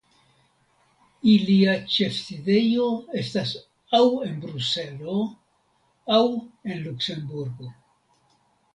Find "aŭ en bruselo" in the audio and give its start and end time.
4.01-5.21